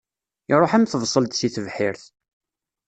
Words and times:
Iṛuḥ 0.53 0.71
am 0.73 0.85
tebṣelt 0.85 1.37
si 1.39 1.49
tebḥirt. 1.49 2.03